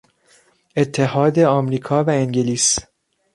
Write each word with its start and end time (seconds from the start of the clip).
اتحاد 0.75 1.39
امریکا 1.39 2.03
و 2.03 2.09
انگلیس 2.09 2.77